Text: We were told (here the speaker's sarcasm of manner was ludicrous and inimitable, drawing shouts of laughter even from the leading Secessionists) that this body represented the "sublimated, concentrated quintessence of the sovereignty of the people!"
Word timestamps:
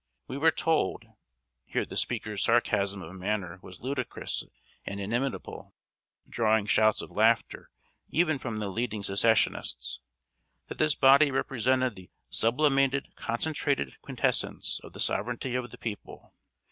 We 0.27 0.35
were 0.39 0.49
told 0.49 1.05
(here 1.63 1.85
the 1.85 1.95
speaker's 1.95 2.43
sarcasm 2.45 3.03
of 3.03 3.15
manner 3.15 3.59
was 3.61 3.81
ludicrous 3.81 4.43
and 4.83 4.99
inimitable, 4.99 5.75
drawing 6.27 6.65
shouts 6.65 7.03
of 7.03 7.11
laughter 7.11 7.69
even 8.09 8.39
from 8.39 8.57
the 8.57 8.69
leading 8.69 9.03
Secessionists) 9.03 9.99
that 10.69 10.79
this 10.79 10.95
body 10.95 11.29
represented 11.29 11.95
the 11.95 12.09
"sublimated, 12.31 13.15
concentrated 13.15 14.01
quintessence 14.01 14.79
of 14.83 14.93
the 14.93 14.99
sovereignty 14.99 15.53
of 15.53 15.69
the 15.69 15.77
people!" 15.77 16.33